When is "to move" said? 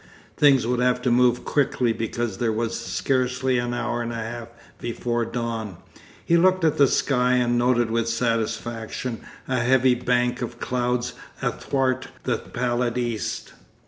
1.03-1.45